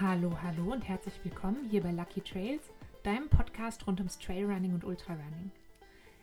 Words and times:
Hallo, 0.00 0.34
hallo 0.40 0.72
und 0.72 0.88
herzlich 0.88 1.22
willkommen 1.24 1.68
hier 1.68 1.82
bei 1.82 1.92
Lucky 1.92 2.22
Trails, 2.22 2.62
deinem 3.02 3.28
Podcast 3.28 3.86
rund 3.86 4.00
ums 4.00 4.18
Trailrunning 4.18 4.72
und 4.72 4.82
Ultrarunning. 4.82 5.50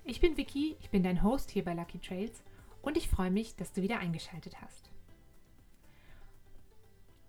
Ich 0.03 0.19
bin 0.19 0.35
Vicky, 0.35 0.75
ich 0.81 0.89
bin 0.89 1.03
dein 1.03 1.21
Host 1.21 1.51
hier 1.51 1.63
bei 1.63 1.75
Lucky 1.75 1.99
Trails 1.99 2.41
und 2.81 2.97
ich 2.97 3.07
freue 3.07 3.29
mich, 3.29 3.55
dass 3.55 3.73
du 3.73 3.83
wieder 3.83 3.99
eingeschaltet 3.99 4.59
hast. 4.61 4.89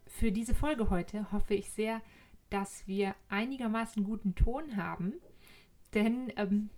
Für 0.07 0.33
diese 0.33 0.55
Folge 0.55 0.89
heute 0.89 1.31
hoffe 1.33 1.53
ich 1.53 1.71
sehr, 1.71 2.01
dass 2.49 2.87
wir 2.87 3.15
einigermaßen 3.29 4.03
guten 4.03 4.35
Ton 4.35 4.79
haben, 4.79 5.13
denn 5.93 6.33
ähm, 6.37 6.71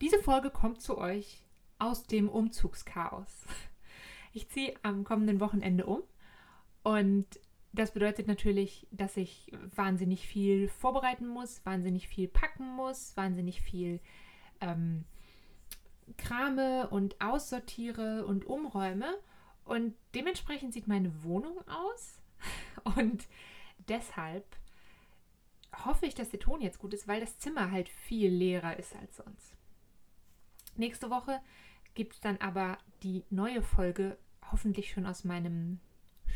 diese 0.00 0.18
Folge 0.18 0.50
kommt 0.50 0.82
zu 0.82 0.98
euch 0.98 1.44
aus 1.78 2.02
dem 2.02 2.28
Umzugschaos. 2.28 3.46
Ich 4.32 4.48
ziehe 4.48 4.74
am 4.82 5.04
kommenden 5.04 5.38
Wochenende 5.38 5.86
um 5.86 6.02
und 6.82 7.26
das 7.72 7.92
bedeutet 7.92 8.26
natürlich, 8.26 8.86
dass 8.90 9.16
ich 9.16 9.52
wahnsinnig 9.74 10.26
viel 10.26 10.68
vorbereiten 10.68 11.28
muss, 11.28 11.64
wahnsinnig 11.64 12.08
viel 12.08 12.28
packen 12.28 12.74
muss, 12.76 13.16
wahnsinnig 13.16 13.60
viel 13.60 14.00
ähm, 14.60 15.04
krame 16.16 16.88
und 16.88 17.20
aussortiere 17.20 18.24
und 18.26 18.46
umräume. 18.46 19.18
Und 19.64 19.94
dementsprechend 20.14 20.72
sieht 20.72 20.88
meine 20.88 21.22
Wohnung 21.22 21.58
aus. 21.68 22.22
Und 22.96 23.28
deshalb 23.88 24.44
hoffe 25.84 26.06
ich, 26.06 26.14
dass 26.14 26.30
der 26.30 26.40
Ton 26.40 26.62
jetzt 26.62 26.78
gut 26.78 26.94
ist, 26.94 27.06
weil 27.06 27.20
das 27.20 27.38
Zimmer 27.38 27.70
halt 27.70 27.88
viel 27.88 28.30
leerer 28.30 28.78
ist 28.78 28.96
als 28.96 29.16
sonst. 29.16 29.54
Nächste 30.76 31.10
Woche 31.10 31.40
gibt 31.94 32.14
es 32.14 32.20
dann 32.20 32.38
aber 32.38 32.78
die 33.02 33.24
neue 33.28 33.60
Folge, 33.60 34.16
hoffentlich 34.50 34.90
schon 34.90 35.04
aus 35.04 35.24
meinem 35.24 35.80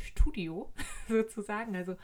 Studio 0.02 0.72
sozusagen. 1.08 1.74
Also 1.74 1.96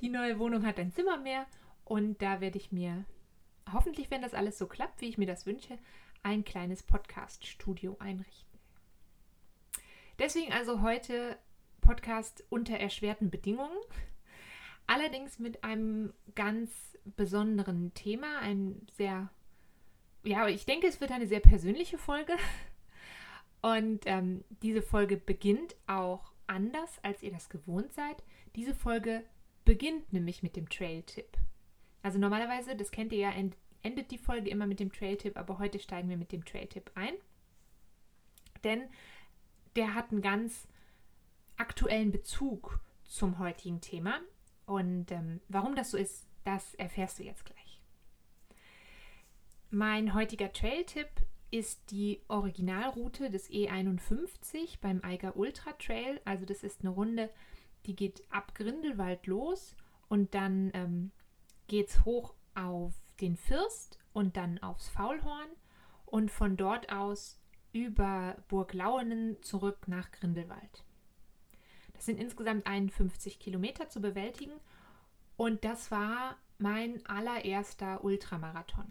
die 0.00 0.08
neue 0.08 0.38
Wohnung 0.38 0.64
hat 0.64 0.78
ein 0.78 0.92
Zimmer 0.92 1.16
mehr 1.16 1.46
und 1.84 2.22
da 2.22 2.40
werde 2.40 2.58
ich 2.58 2.72
mir 2.72 3.04
hoffentlich, 3.72 4.10
wenn 4.10 4.22
das 4.22 4.34
alles 4.34 4.58
so 4.58 4.66
klappt, 4.66 5.00
wie 5.00 5.08
ich 5.08 5.18
mir 5.18 5.26
das 5.26 5.46
wünsche, 5.46 5.78
ein 6.22 6.44
kleines 6.44 6.82
Podcast-Studio 6.82 7.96
einrichten. 7.98 8.58
Deswegen 10.18 10.52
also 10.52 10.82
heute 10.82 11.38
Podcast 11.80 12.44
unter 12.50 12.76
erschwerten 12.76 13.30
Bedingungen, 13.30 13.78
allerdings 14.86 15.38
mit 15.38 15.64
einem 15.64 16.12
ganz 16.34 16.70
besonderen 17.04 17.94
Thema, 17.94 18.38
ein 18.40 18.86
sehr, 18.96 19.30
ja, 20.22 20.46
ich 20.48 20.66
denke, 20.66 20.86
es 20.86 21.00
wird 21.00 21.10
eine 21.10 21.26
sehr 21.26 21.40
persönliche 21.40 21.98
Folge. 21.98 22.34
Und 23.62 24.02
ähm, 24.06 24.44
diese 24.62 24.82
Folge 24.82 25.16
beginnt 25.16 25.76
auch 25.86 26.32
anders, 26.50 26.98
als 27.02 27.22
ihr 27.22 27.30
das 27.30 27.48
gewohnt 27.48 27.92
seid. 27.92 28.22
Diese 28.56 28.74
Folge 28.74 29.24
beginnt 29.64 30.12
nämlich 30.12 30.42
mit 30.42 30.56
dem 30.56 30.68
Trail-Tipp. 30.68 31.38
Also 32.02 32.18
normalerweise, 32.18 32.76
das 32.76 32.90
kennt 32.90 33.12
ihr 33.12 33.18
ja, 33.18 33.32
endet 33.82 34.10
die 34.10 34.18
Folge 34.18 34.50
immer 34.50 34.66
mit 34.66 34.80
dem 34.80 34.92
Trail-Tipp, 34.92 35.36
aber 35.36 35.58
heute 35.58 35.78
steigen 35.78 36.08
wir 36.08 36.16
mit 36.16 36.32
dem 36.32 36.44
Trail-Tipp 36.44 36.90
ein. 36.94 37.14
Denn 38.64 38.88
der 39.76 39.94
hat 39.94 40.10
einen 40.10 40.22
ganz 40.22 40.66
aktuellen 41.56 42.10
Bezug 42.10 42.80
zum 43.04 43.38
heutigen 43.38 43.80
Thema. 43.80 44.20
Und 44.66 45.10
ähm, 45.12 45.40
warum 45.48 45.76
das 45.76 45.90
so 45.90 45.96
ist, 45.96 46.26
das 46.44 46.74
erfährst 46.74 47.18
du 47.18 47.22
jetzt 47.22 47.44
gleich. 47.44 47.80
Mein 49.70 50.14
heutiger 50.14 50.52
Trail-Tipp 50.52 51.08
ist 51.50 51.90
die 51.90 52.20
Originalroute 52.28 53.30
des 53.30 53.50
E51 53.50 54.78
beim 54.80 55.02
Eiger 55.02 55.36
Ultra 55.36 55.72
Trail. 55.72 56.20
Also 56.24 56.46
das 56.46 56.62
ist 56.62 56.80
eine 56.80 56.90
Runde, 56.90 57.30
die 57.86 57.96
geht 57.96 58.22
ab 58.30 58.54
Grindelwald 58.54 59.26
los 59.26 59.74
und 60.08 60.34
dann 60.34 60.70
ähm, 60.74 61.10
geht 61.66 61.88
es 61.88 62.04
hoch 62.04 62.34
auf 62.54 62.94
den 63.20 63.36
First 63.36 63.98
und 64.12 64.36
dann 64.36 64.62
aufs 64.62 64.88
Faulhorn 64.88 65.48
und 66.06 66.30
von 66.30 66.56
dort 66.56 66.92
aus 66.92 67.38
über 67.72 68.36
Burg 68.48 68.74
Lauenen 68.74 69.42
zurück 69.42 69.86
nach 69.86 70.10
Grindelwald. 70.10 70.84
Das 71.94 72.06
sind 72.06 72.18
insgesamt 72.18 72.66
51 72.66 73.38
Kilometer 73.38 73.88
zu 73.88 74.00
bewältigen 74.00 74.52
und 75.36 75.64
das 75.64 75.90
war 75.90 76.36
mein 76.58 77.04
allererster 77.06 78.02
Ultramarathon 78.02 78.90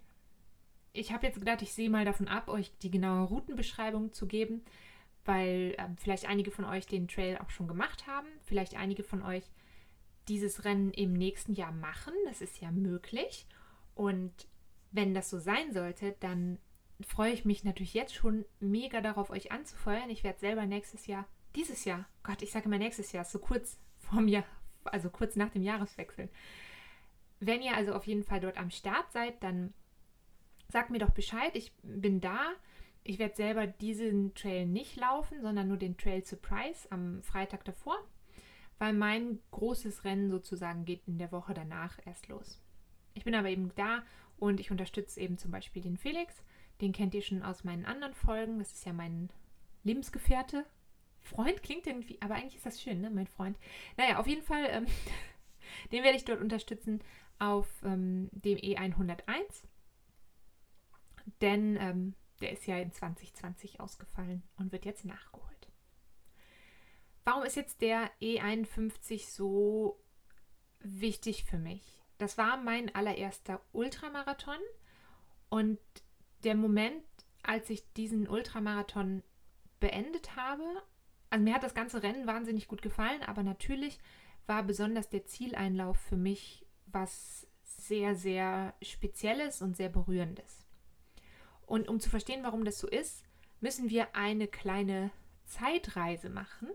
ich 0.93 1.11
habe 1.11 1.27
jetzt 1.27 1.39
gedacht, 1.39 1.61
ich 1.61 1.73
sehe 1.73 1.89
mal 1.89 2.05
davon 2.05 2.27
ab, 2.27 2.47
euch 2.47 2.71
die 2.79 2.91
genaue 2.91 3.27
Routenbeschreibung 3.27 4.11
zu 4.13 4.27
geben, 4.27 4.63
weil 5.25 5.75
äh, 5.77 5.87
vielleicht 5.97 6.27
einige 6.27 6.51
von 6.51 6.65
euch 6.65 6.87
den 6.87 7.07
Trail 7.07 7.37
auch 7.37 7.49
schon 7.49 7.67
gemacht 7.67 8.07
haben, 8.07 8.27
vielleicht 8.41 8.75
einige 8.75 9.03
von 9.03 9.21
euch 9.21 9.43
dieses 10.27 10.65
Rennen 10.65 10.91
im 10.91 11.13
nächsten 11.13 11.53
Jahr 11.53 11.71
machen. 11.71 12.13
Das 12.25 12.41
ist 12.41 12.61
ja 12.61 12.71
möglich. 12.71 13.47
Und 13.95 14.31
wenn 14.91 15.13
das 15.13 15.29
so 15.29 15.39
sein 15.39 15.73
sollte, 15.73 16.15
dann 16.19 16.59
freue 17.01 17.31
ich 17.31 17.45
mich 17.45 17.63
natürlich 17.63 17.93
jetzt 17.93 18.15
schon 18.15 18.45
mega 18.59 19.01
darauf, 19.01 19.29
euch 19.29 19.51
anzufeuern. 19.51 20.09
Ich 20.09 20.23
werde 20.23 20.39
selber 20.39 20.65
nächstes 20.65 21.07
Jahr, 21.07 21.25
dieses 21.55 21.85
Jahr, 21.85 22.05
Gott, 22.23 22.41
ich 22.41 22.51
sage 22.51 22.65
immer 22.65 22.77
nächstes 22.77 23.11
Jahr, 23.11 23.25
so 23.25 23.39
kurz 23.39 23.79
vorm 23.97 24.27
Jahr, 24.27 24.45
also 24.83 25.09
kurz 25.09 25.35
nach 25.35 25.49
dem 25.49 25.63
Jahreswechsel. 25.63 26.29
Wenn 27.39 27.61
ihr 27.61 27.75
also 27.75 27.93
auf 27.93 28.05
jeden 28.05 28.23
Fall 28.23 28.39
dort 28.41 28.57
am 28.57 28.69
Start 28.69 29.11
seid, 29.11 29.41
dann 29.43 29.73
Sag 30.71 30.91
mir 30.91 30.99
doch 30.99 31.09
Bescheid, 31.09 31.55
ich 31.55 31.73
bin 31.81 32.21
da. 32.21 32.51
Ich 33.03 33.17
werde 33.17 33.35
selber 33.35 33.65
diesen 33.65 34.35
Trail 34.35 34.67
nicht 34.67 34.95
laufen, 34.97 35.41
sondern 35.41 35.67
nur 35.67 35.77
den 35.77 35.97
Trail 35.97 36.23
Surprise 36.23 36.87
am 36.91 37.23
Freitag 37.23 37.65
davor, 37.65 37.97
weil 38.77 38.93
mein 38.93 39.39
großes 39.49 40.03
Rennen 40.03 40.29
sozusagen 40.29 40.85
geht 40.85 41.07
in 41.07 41.17
der 41.17 41.31
Woche 41.31 41.55
danach 41.55 41.97
erst 42.05 42.27
los. 42.27 42.61
Ich 43.15 43.23
bin 43.23 43.33
aber 43.33 43.49
eben 43.49 43.71
da 43.75 44.03
und 44.37 44.59
ich 44.59 44.69
unterstütze 44.69 45.19
eben 45.19 45.39
zum 45.39 45.49
Beispiel 45.49 45.81
den 45.81 45.97
Felix. 45.97 46.43
Den 46.81 46.91
kennt 46.91 47.15
ihr 47.15 47.23
schon 47.23 47.41
aus 47.41 47.63
meinen 47.63 47.85
anderen 47.85 48.13
Folgen. 48.13 48.59
Das 48.59 48.71
ist 48.71 48.85
ja 48.85 48.93
mein 48.93 49.29
Lebensgefährte. 49.83 50.65
Freund 51.21 51.63
klingt 51.63 51.87
irgendwie, 51.87 52.21
aber 52.21 52.35
eigentlich 52.35 52.55
ist 52.55 52.65
das 52.65 52.81
schön, 52.81 53.01
ne? 53.01 53.09
Mein 53.09 53.27
Freund. 53.27 53.57
Naja, 53.97 54.19
auf 54.19 54.27
jeden 54.27 54.43
Fall, 54.43 54.67
ähm, 54.69 54.85
den 55.91 56.03
werde 56.03 56.17
ich 56.17 56.25
dort 56.25 56.41
unterstützen 56.41 57.01
auf 57.39 57.67
ähm, 57.83 58.29
dem 58.31 58.57
E101 58.57 59.63
denn 61.41 61.77
ähm, 61.77 62.15
der 62.41 62.51
ist 62.51 62.67
ja 62.67 62.77
in 62.77 62.91
2020 62.91 63.79
ausgefallen 63.79 64.43
und 64.57 64.71
wird 64.71 64.85
jetzt 64.85 65.05
nachgeholt. 65.05 65.69
Warum 67.23 67.43
ist 67.43 67.55
jetzt 67.55 67.81
der 67.81 68.09
E51 68.21 69.29
so 69.29 70.01
wichtig 70.79 71.43
für 71.43 71.57
mich? 71.57 72.01
Das 72.17 72.37
war 72.37 72.57
mein 72.57 72.93
allererster 72.95 73.61
Ultramarathon 73.71 74.59
und 75.49 75.79
der 76.43 76.55
Moment, 76.55 77.03
als 77.43 77.69
ich 77.69 77.91
diesen 77.93 78.27
Ultramarathon 78.27 79.23
beendet 79.79 80.35
habe, 80.35 80.63
also 81.29 81.43
mir 81.43 81.53
hat 81.53 81.63
das 81.63 81.73
ganze 81.73 82.01
Rennen 82.01 82.27
wahnsinnig 82.27 82.67
gut 82.67 82.81
gefallen, 82.81 83.21
aber 83.23 83.43
natürlich 83.43 83.99
war 84.47 84.63
besonders 84.63 85.09
der 85.09 85.25
Zieleinlauf 85.25 85.97
für 85.99 86.17
mich 86.17 86.65
was 86.87 87.47
sehr, 87.63 88.15
sehr 88.15 88.73
Spezielles 88.81 89.61
und 89.61 89.77
sehr 89.77 89.89
Berührendes. 89.89 90.65
Und 91.69 91.87
um 91.87 91.99
zu 91.99 92.09
verstehen, 92.09 92.41
warum 92.41 92.65
das 92.65 92.79
so 92.79 92.87
ist, 92.87 93.23
müssen 93.61 93.91
wir 93.91 94.15
eine 94.15 94.47
kleine 94.47 95.11
Zeitreise 95.45 96.27
machen. 96.31 96.67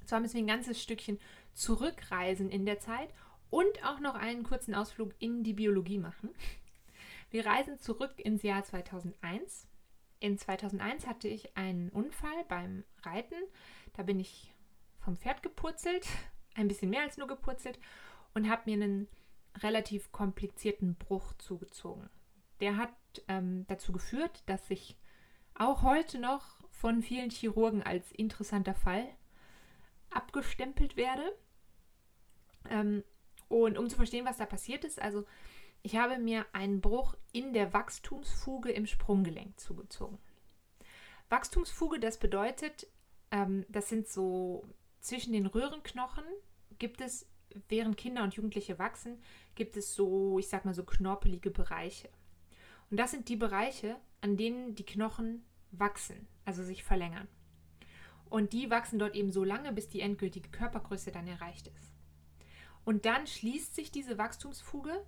Und 0.00 0.08
zwar 0.08 0.20
müssen 0.20 0.36
wir 0.36 0.44
ein 0.44 0.46
ganzes 0.46 0.82
Stückchen 0.82 1.20
zurückreisen 1.52 2.48
in 2.48 2.64
der 2.64 2.80
Zeit 2.80 3.10
und 3.50 3.84
auch 3.84 4.00
noch 4.00 4.14
einen 4.14 4.44
kurzen 4.44 4.74
Ausflug 4.74 5.12
in 5.18 5.44
die 5.44 5.52
Biologie 5.52 5.98
machen. 5.98 6.30
Wir 7.30 7.44
reisen 7.44 7.78
zurück 7.78 8.14
ins 8.16 8.42
Jahr 8.42 8.64
2001. 8.64 9.68
In 10.20 10.38
2001 10.38 11.06
hatte 11.06 11.28
ich 11.28 11.54
einen 11.58 11.90
Unfall 11.90 12.44
beim 12.48 12.84
Reiten. 13.02 13.36
Da 13.92 14.04
bin 14.04 14.18
ich 14.18 14.54
vom 15.00 15.18
Pferd 15.18 15.42
gepurzelt, 15.42 16.06
ein 16.54 16.68
bisschen 16.68 16.88
mehr 16.88 17.02
als 17.02 17.18
nur 17.18 17.28
gepurzelt 17.28 17.78
und 18.32 18.48
habe 18.48 18.70
mir 18.70 18.82
einen 18.82 19.06
relativ 19.58 20.12
komplizierten 20.12 20.94
Bruch 20.94 21.34
zugezogen 21.34 22.08
der 22.62 22.76
hat 22.76 22.94
ähm, 23.26 23.66
dazu 23.66 23.92
geführt, 23.92 24.44
dass 24.46 24.70
ich 24.70 24.96
auch 25.54 25.82
heute 25.82 26.18
noch 26.18 26.62
von 26.70 27.02
vielen 27.02 27.30
Chirurgen 27.30 27.82
als 27.82 28.10
interessanter 28.12 28.74
Fall 28.74 29.06
abgestempelt 30.10 30.96
werde. 30.96 31.36
Ähm, 32.70 33.02
und 33.48 33.76
um 33.76 33.90
zu 33.90 33.96
verstehen, 33.96 34.24
was 34.24 34.38
da 34.38 34.46
passiert 34.46 34.84
ist, 34.84 35.02
also 35.02 35.26
ich 35.82 35.96
habe 35.96 36.18
mir 36.18 36.46
einen 36.52 36.80
Bruch 36.80 37.16
in 37.32 37.52
der 37.52 37.72
Wachstumsfuge 37.72 38.70
im 38.70 38.86
Sprunggelenk 38.86 39.58
zugezogen. 39.58 40.18
Wachstumsfuge, 41.28 41.98
das 41.98 42.18
bedeutet, 42.18 42.86
ähm, 43.32 43.66
das 43.68 43.88
sind 43.88 44.06
so 44.06 44.64
zwischen 45.00 45.32
den 45.32 45.46
Röhrenknochen 45.46 46.24
gibt 46.78 47.00
es, 47.00 47.26
während 47.68 47.96
Kinder 47.96 48.22
und 48.22 48.34
Jugendliche 48.34 48.78
wachsen, 48.78 49.20
gibt 49.56 49.76
es 49.76 49.94
so, 49.94 50.38
ich 50.38 50.48
sag 50.48 50.64
mal 50.64 50.74
so 50.74 50.84
knorpelige 50.84 51.50
Bereiche. 51.50 52.08
Und 52.92 52.98
das 52.98 53.10
sind 53.10 53.30
die 53.30 53.36
Bereiche, 53.36 53.96
an 54.20 54.36
denen 54.36 54.74
die 54.74 54.84
Knochen 54.84 55.46
wachsen, 55.70 56.28
also 56.44 56.62
sich 56.62 56.84
verlängern. 56.84 57.26
Und 58.28 58.52
die 58.52 58.68
wachsen 58.68 58.98
dort 58.98 59.14
eben 59.16 59.32
so 59.32 59.44
lange, 59.44 59.72
bis 59.72 59.88
die 59.88 60.02
endgültige 60.02 60.50
Körpergröße 60.50 61.10
dann 61.10 61.26
erreicht 61.26 61.68
ist. 61.68 61.90
Und 62.84 63.06
dann 63.06 63.26
schließt 63.26 63.74
sich 63.74 63.92
diese 63.92 64.18
Wachstumsfuge 64.18 65.06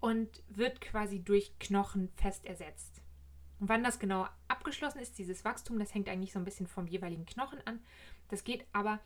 und 0.00 0.42
wird 0.48 0.80
quasi 0.80 1.20
durch 1.20 1.52
Knochen 1.58 2.08
fest 2.16 2.46
ersetzt. 2.46 3.02
Und 3.60 3.68
wann 3.68 3.84
das 3.84 3.98
genau 3.98 4.26
abgeschlossen 4.48 5.00
ist, 5.00 5.18
dieses 5.18 5.44
Wachstum, 5.44 5.78
das 5.78 5.92
hängt 5.92 6.08
eigentlich 6.08 6.32
so 6.32 6.38
ein 6.38 6.46
bisschen 6.46 6.66
vom 6.66 6.86
jeweiligen 6.86 7.26
Knochen 7.26 7.60
an. 7.66 7.78
Das 8.28 8.42
geht 8.42 8.64
aber 8.72 9.00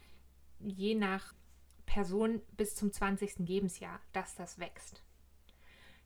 je 0.61 0.95
nach 0.95 1.35
Person 1.87 2.41
bis 2.57 2.77
zum 2.77 2.93
20. 2.93 3.41
Lebensjahr, 3.41 3.99
dass 4.13 4.37
das 4.37 4.61
wächst. 4.61 5.03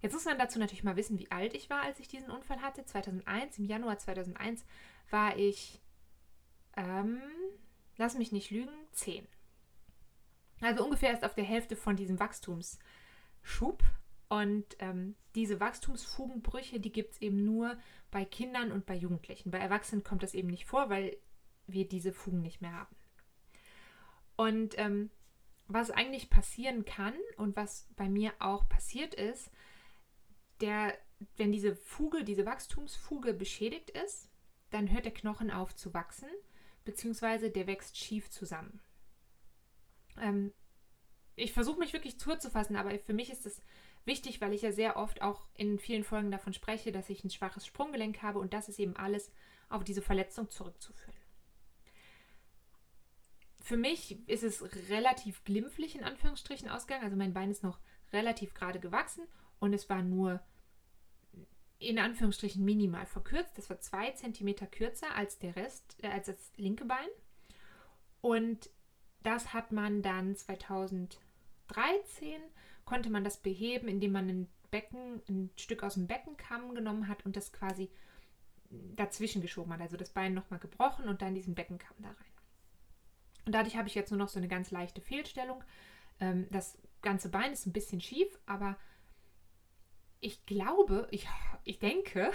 Jetzt 0.03 0.13
muss 0.13 0.25
man 0.25 0.39
dazu 0.39 0.59
natürlich 0.59 0.85
mal 0.85 0.97
wissen, 0.97 1.19
wie 1.19 1.31
alt 1.31 1.55
ich 1.55 1.71
war, 1.71 1.83
als 1.83 1.99
ich 2.01 2.09
diesen 2.09 2.31
Unfall 2.31 2.61
hatte. 2.61 2.85
2001, 2.85 3.59
im 3.59 3.65
Januar 3.65 3.99
2001 3.99 4.65
war 5.11 5.37
ich, 5.37 5.81
ähm, 6.77 7.21
lass 7.97 8.17
mich 8.17 8.33
nicht 8.33 8.51
lügen, 8.51 8.75
10. 8.93 9.27
Also 10.61 10.85
ungefähr 10.85 11.11
erst 11.11 11.25
auf 11.25 11.35
der 11.35 11.45
Hälfte 11.45 11.77
von 11.77 11.97
diesem 11.97 12.19
Wachstumsschub. 12.19 13.83
Und 14.29 14.65
ähm, 14.81 15.15
diese 15.35 15.61
Wachstumsfugenbrüche, 15.61 16.81
die 16.81 16.91
gibt 16.91 17.13
es 17.13 17.23
eben 17.23 17.45
nur 17.45 17.79
bei 18.11 18.25
Kindern 18.25 18.73
und 18.73 18.85
bei 18.85 18.95
Jugendlichen. 18.95 19.51
Bei 19.51 19.59
Erwachsenen 19.59 20.03
kommt 20.03 20.23
das 20.23 20.35
eben 20.35 20.49
nicht 20.49 20.67
vor, 20.67 20.91
weil 20.91 21.17
wir 21.67 21.87
diese 21.87 22.13
Fugen 22.13 22.43
nicht 22.43 22.61
mehr 22.61 22.73
haben. 22.73 22.97
Und 24.37 24.79
ähm, 24.79 25.11
was 25.69 25.91
eigentlich 25.91 26.31
passieren 26.31 26.85
kann 26.85 27.15
und 27.37 27.57
was 27.57 27.89
bei 27.97 28.09
mir 28.09 28.33
auch 28.39 28.69
passiert 28.69 29.15
ist, 29.15 29.51
der, 30.61 30.97
wenn 31.37 31.53
diese 31.53 31.77
Fuge, 31.77 32.25
diese 32.25 32.47
Wachstumsfuge 32.47 33.35
beschädigt 33.35 33.91
ist, 33.91 34.29
dann 34.71 34.91
hört 34.91 35.05
der 35.05 35.15
Knochen 35.15 35.51
auf 35.51 35.75
zu 35.75 35.95
wachsen, 35.95 36.29
beziehungsweise 36.85 37.51
der 37.51 37.67
wächst 37.67 37.97
schief 37.97 38.31
zusammen. 38.31 38.81
Ähm, 40.21 40.53
ich 41.35 41.53
versuche 41.53 41.79
mich 41.79 41.93
wirklich 41.93 42.19
zuzufassen, 42.19 42.77
aber 42.77 42.99
für 42.99 43.13
mich 43.13 43.31
ist 43.31 43.47
es 43.47 43.61
wichtig, 44.05 44.41
weil 44.41 44.55
ich 44.55 44.63
ja 44.63 44.73
sehr 44.73 44.97
oft 44.97 45.21
auch 45.21 45.49
in 45.55 45.79
vielen 45.79 46.05
Folgen 46.05 46.31
davon 46.31 46.53
spreche, 46.53 46.93
dass 46.93 47.11
ich 47.11 47.25
ein 47.25 47.31
schwaches 47.31 47.67
Sprunggelenk 47.67 48.23
habe 48.23 48.39
und 48.39 48.55
das 48.55 48.69
ist 48.69 48.79
eben 48.79 48.97
alles 48.97 49.31
auf 49.69 49.85
diese 49.85 50.03
Verletzung 50.03 50.49
zurückzuführen. 50.49 51.17
Für 53.61 53.77
mich 53.77 54.29
ist 54.29 54.45
es 54.45 54.63
relativ 54.89 55.43
glimpflich 55.45 55.97
in 55.97 56.05
Anführungsstrichen 56.05 56.69
ausgegangen, 56.69 57.05
also 57.05 57.17
mein 57.17 57.35
Bein 57.35 57.51
ist 57.51 57.65
noch 57.65 57.81
relativ 58.13 58.55
gerade 58.55 58.81
gewachsen 58.81 59.27
und 59.59 59.73
es 59.73 59.89
war 59.89 60.03
nur 60.03 60.41
in 61.79 61.99
Anführungsstrichen 61.99 62.65
minimal 62.65 63.07
verkürzt. 63.07 63.59
Das 63.59 63.69
war 63.69 63.81
zwei 63.81 64.11
Zentimeter 64.13 64.67
kürzer 64.67 65.15
als 65.15 65.39
der 65.39 65.57
Rest, 65.57 65.97
äh, 66.03 66.09
als 66.09 66.27
das 66.27 66.53
linke 66.57 66.85
Bein. 66.85 67.09
Und 68.21 68.71
das 69.23 69.53
hat 69.53 69.73
man 69.73 70.03
dann 70.03 70.35
2013 70.35 72.41
konnte 72.85 73.11
man 73.11 73.25
das 73.25 73.39
beheben, 73.39 73.89
indem 73.89 74.13
man 74.13 74.29
ein 74.29 74.49
Becken, 74.71 75.21
ein 75.29 75.51
Stück 75.57 75.83
aus 75.83 75.95
dem 75.95 76.07
Beckenkamm 76.07 76.75
genommen 76.75 77.09
hat 77.09 77.27
und 77.27 77.37
das 77.37 77.53
quasi 77.53 77.91
dazwischen 78.71 79.43
geschoben 79.43 79.73
hat. 79.73 79.81
Also 79.81 79.97
das 79.97 80.11
Bein 80.11 80.35
nochmal 80.35 80.61
gebrochen 80.61 81.09
und 81.09 81.23
dann 81.23 81.35
diesen 81.35 81.55
Beckenkamm 81.55 81.97
da 81.99 82.09
rein. 82.09 82.17
Und 83.45 83.55
dadurch 83.55 83.77
habe 83.77 83.89
ich 83.89 83.95
jetzt 83.95 84.11
nur 84.11 84.19
noch 84.19 84.29
so 84.29 84.39
eine 84.39 84.49
ganz 84.49 84.71
leichte 84.71 85.01
Fehlstellung. 85.01 85.63
Ähm, 86.21 86.47
das 86.51 86.79
ganze 87.07 87.29
Bein 87.29 87.53
ist 87.53 87.67
ein 87.67 87.73
bisschen 87.73 88.01
schief, 88.01 88.39
aber 88.47 88.77
ich 90.21 90.45
glaube, 90.45 91.07
ich, 91.13 91.29
ich 91.63 91.79
denke, 91.79 92.33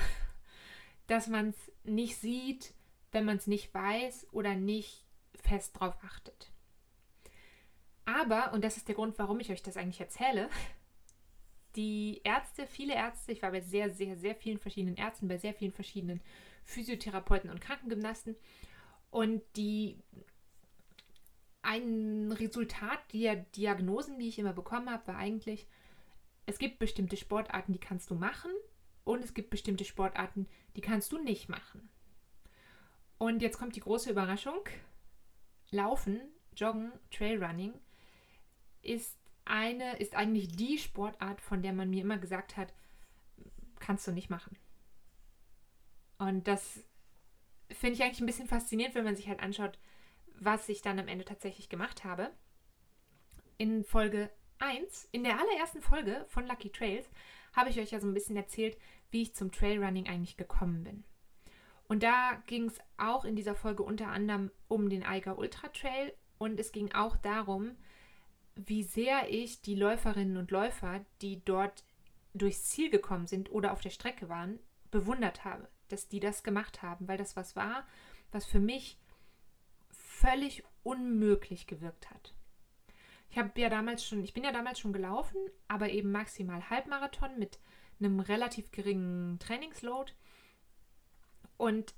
dass 1.07 1.27
man 1.27 1.49
es 1.49 1.71
nicht 1.83 2.15
sieht, 2.17 2.73
wenn 3.11 3.25
man 3.25 3.35
es 3.35 3.47
nicht 3.47 3.73
weiß 3.73 4.27
oder 4.31 4.55
nicht 4.55 5.05
fest 5.35 5.77
drauf 5.77 5.95
achtet. 6.03 6.51
Aber, 8.05 8.53
und 8.53 8.63
das 8.63 8.77
ist 8.77 8.87
der 8.87 8.95
Grund, 8.95 9.19
warum 9.19 9.41
ich 9.41 9.51
euch 9.51 9.61
das 9.61 9.75
eigentlich 9.75 9.99
erzähle, 9.99 10.49
die 11.75 12.21
Ärzte, 12.23 12.65
viele 12.65 12.95
Ärzte, 12.95 13.33
ich 13.33 13.41
war 13.41 13.51
bei 13.51 13.61
sehr, 13.61 13.89
sehr, 13.89 14.15
sehr 14.15 14.35
vielen 14.35 14.57
verschiedenen 14.57 14.95
Ärzten, 14.95 15.27
bei 15.27 15.37
sehr 15.37 15.53
vielen 15.53 15.73
verschiedenen 15.73 16.21
Physiotherapeuten 16.63 17.49
und 17.49 17.59
Krankengymnasten 17.59 18.37
und 19.09 19.41
die 19.57 19.99
ein 21.61 22.31
Resultat 22.31 22.99
der 23.13 23.35
Diagnosen, 23.35 24.19
die 24.19 24.27
ich 24.27 24.39
immer 24.39 24.53
bekommen 24.53 24.89
habe, 24.89 25.07
war 25.07 25.17
eigentlich, 25.17 25.67
es 26.45 26.57
gibt 26.57 26.79
bestimmte 26.79 27.17
Sportarten, 27.17 27.73
die 27.73 27.79
kannst 27.79 28.09
du 28.09 28.15
machen 28.15 28.51
und 29.03 29.23
es 29.23 29.33
gibt 29.33 29.49
bestimmte 29.49 29.85
Sportarten, 29.85 30.47
die 30.75 30.81
kannst 30.81 31.11
du 31.11 31.17
nicht 31.17 31.49
machen. 31.49 31.89
Und 33.17 33.41
jetzt 33.41 33.59
kommt 33.59 33.75
die 33.75 33.81
große 33.81 34.09
Überraschung. 34.09 34.61
Laufen, 35.69 36.19
Joggen, 36.55 36.91
Trailrunning 37.11 37.73
ist 38.81 39.15
eine, 39.45 39.97
ist 39.97 40.15
eigentlich 40.15 40.55
die 40.55 40.77
Sportart, 40.77 41.41
von 41.41 41.61
der 41.61 41.73
man 41.73 41.89
mir 41.89 42.01
immer 42.01 42.17
gesagt 42.17 42.57
hat, 42.57 42.73
kannst 43.79 44.07
du 44.07 44.11
nicht 44.11 44.29
machen. 44.29 44.57
Und 46.17 46.47
das 46.47 46.83
finde 47.69 47.95
ich 47.95 48.03
eigentlich 48.03 48.21
ein 48.21 48.27
bisschen 48.27 48.47
faszinierend, 48.47 48.95
wenn 48.95 49.03
man 49.03 49.15
sich 49.15 49.27
halt 49.27 49.39
anschaut, 49.39 49.77
was 50.41 50.67
ich 50.69 50.81
dann 50.81 50.99
am 50.99 51.07
Ende 51.07 51.23
tatsächlich 51.23 51.69
gemacht 51.69 52.03
habe. 52.03 52.31
In 53.57 53.83
Folge 53.83 54.31
1, 54.59 55.07
in 55.11 55.23
der 55.23 55.39
allerersten 55.39 55.81
Folge 55.81 56.25
von 56.27 56.47
Lucky 56.47 56.71
Trails, 56.71 57.07
habe 57.53 57.69
ich 57.69 57.79
euch 57.79 57.91
ja 57.91 57.99
so 57.99 58.07
ein 58.07 58.13
bisschen 58.13 58.35
erzählt, 58.35 58.77
wie 59.11 59.21
ich 59.21 59.35
zum 59.35 59.51
Trailrunning 59.51 60.07
eigentlich 60.07 60.37
gekommen 60.37 60.83
bin. 60.83 61.03
Und 61.87 62.03
da 62.03 62.41
ging 62.47 62.65
es 62.65 62.79
auch 62.97 63.23
in 63.23 63.35
dieser 63.35 63.53
Folge 63.53 63.83
unter 63.83 64.07
anderem 64.07 64.49
um 64.67 64.89
den 64.89 65.03
Eiger 65.03 65.37
Ultra 65.37 65.67
Trail 65.67 66.13
und 66.37 66.59
es 66.59 66.71
ging 66.71 66.91
auch 66.93 67.17
darum, 67.17 67.75
wie 68.55 68.83
sehr 68.83 69.29
ich 69.29 69.61
die 69.61 69.75
Läuferinnen 69.75 70.37
und 70.37 70.51
Läufer, 70.51 71.05
die 71.21 71.43
dort 71.45 71.83
durchs 72.33 72.63
Ziel 72.65 72.89
gekommen 72.89 73.27
sind 73.27 73.51
oder 73.51 73.73
auf 73.73 73.81
der 73.81 73.89
Strecke 73.89 74.29
waren, 74.29 74.59
bewundert 74.89 75.43
habe, 75.43 75.67
dass 75.89 76.07
die 76.07 76.19
das 76.19 76.43
gemacht 76.43 76.81
haben, 76.81 77.07
weil 77.07 77.17
das 77.17 77.35
was 77.35 77.55
war, 77.55 77.85
was 78.31 78.45
für 78.45 78.59
mich 78.59 78.97
völlig 80.21 80.63
unmöglich 80.83 81.67
gewirkt 81.67 82.09
hat. 82.11 82.33
Ich 83.29 83.37
habe 83.37 83.59
ja 83.59 83.69
damals 83.69 84.05
schon, 84.05 84.23
ich 84.23 84.33
bin 84.33 84.43
ja 84.43 84.51
damals 84.51 84.79
schon 84.79 84.93
gelaufen, 84.93 85.37
aber 85.67 85.89
eben 85.89 86.11
maximal 86.11 86.69
Halbmarathon 86.69 87.39
mit 87.39 87.59
einem 87.99 88.19
relativ 88.19 88.71
geringen 88.71 89.39
Trainingsload. 89.39 90.11
Und 91.57 91.95